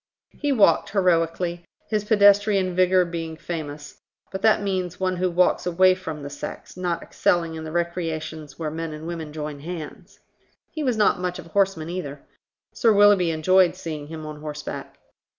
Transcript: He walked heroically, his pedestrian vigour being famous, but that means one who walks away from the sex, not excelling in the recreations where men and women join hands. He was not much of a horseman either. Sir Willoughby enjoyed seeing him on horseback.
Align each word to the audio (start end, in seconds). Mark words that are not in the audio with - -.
He 0.39 0.51
walked 0.51 0.89
heroically, 0.89 1.63
his 1.87 2.03
pedestrian 2.05 2.75
vigour 2.75 3.05
being 3.05 3.37
famous, 3.37 4.01
but 4.31 4.41
that 4.41 4.63
means 4.63 4.99
one 4.99 5.17
who 5.17 5.29
walks 5.29 5.67
away 5.67 5.93
from 5.93 6.23
the 6.23 6.29
sex, 6.31 6.75
not 6.75 7.03
excelling 7.03 7.53
in 7.53 7.65
the 7.65 7.71
recreations 7.71 8.57
where 8.57 8.71
men 8.71 8.93
and 8.93 9.05
women 9.05 9.31
join 9.31 9.59
hands. 9.59 10.19
He 10.71 10.81
was 10.83 10.97
not 10.97 11.19
much 11.19 11.37
of 11.37 11.45
a 11.45 11.49
horseman 11.49 11.91
either. 11.91 12.19
Sir 12.73 12.91
Willoughby 12.91 13.29
enjoyed 13.29 13.75
seeing 13.75 14.07
him 14.07 14.25
on 14.25 14.41
horseback. 14.41 14.97